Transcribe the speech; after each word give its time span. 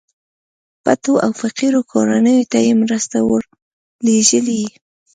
پټو 0.83 1.13
او 1.25 1.31
فقيرو 1.41 1.81
کورنيو 1.91 2.49
ته 2.51 2.57
يې 2.65 2.73
مرستې 2.81 3.19
ورلېږلې. 3.23 4.61